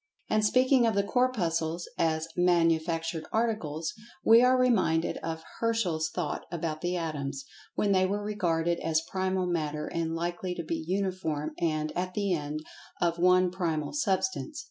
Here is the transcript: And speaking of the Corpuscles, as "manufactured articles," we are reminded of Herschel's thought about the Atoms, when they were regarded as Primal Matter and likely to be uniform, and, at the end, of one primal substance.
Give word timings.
And 0.31 0.43
speaking 0.43 0.87
of 0.87 0.95
the 0.95 1.03
Corpuscles, 1.03 1.87
as 1.95 2.27
"manufactured 2.35 3.27
articles," 3.31 3.93
we 4.25 4.41
are 4.41 4.57
reminded 4.57 5.17
of 5.17 5.43
Herschel's 5.59 6.09
thought 6.09 6.43
about 6.51 6.81
the 6.81 6.95
Atoms, 6.97 7.45
when 7.75 7.91
they 7.91 8.07
were 8.07 8.23
regarded 8.23 8.79
as 8.79 9.05
Primal 9.11 9.45
Matter 9.45 9.85
and 9.85 10.15
likely 10.15 10.55
to 10.55 10.63
be 10.63 10.83
uniform, 10.87 11.51
and, 11.59 11.91
at 11.91 12.15
the 12.15 12.33
end, 12.33 12.61
of 12.99 13.19
one 13.19 13.51
primal 13.51 13.93
substance. 13.93 14.59